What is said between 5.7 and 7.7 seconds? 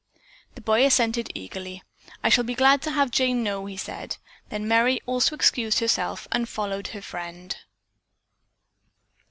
herself and followed her friend.